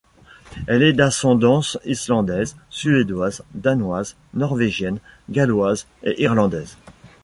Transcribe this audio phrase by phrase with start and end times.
[0.65, 4.97] Elle est d'ascendance islandaise, suédoise, danoise, norvégienne,
[5.29, 6.75] galloise et irlandaise.